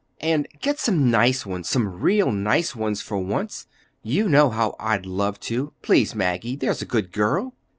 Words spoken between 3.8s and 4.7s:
You know